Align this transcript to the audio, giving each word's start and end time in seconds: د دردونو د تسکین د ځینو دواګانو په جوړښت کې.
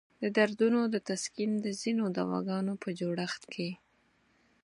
د 0.21 0.23
دردونو 0.37 0.79
د 0.93 0.95
تسکین 1.07 1.51
د 1.65 1.67
ځینو 1.81 2.05
دواګانو 2.17 2.73
په 2.83 2.89
جوړښت 2.99 3.43
کې. 3.53 3.69